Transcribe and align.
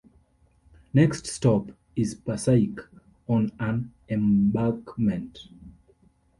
Next 0.95 1.27
stop 1.27 1.71
is 1.95 2.15
Passaic, 2.15 2.79
on 3.27 3.51
an 3.59 3.93
embankment. 4.09 5.37